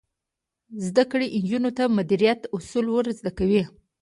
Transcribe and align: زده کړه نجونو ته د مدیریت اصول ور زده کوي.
زده 0.85 1.03
کړه 1.11 1.25
نجونو 1.43 1.69
ته 1.77 1.83
د 1.87 1.93
مدیریت 1.97 2.41
اصول 2.55 2.85
ور 2.91 3.05
زده 3.19 3.31
کوي. 3.37 3.63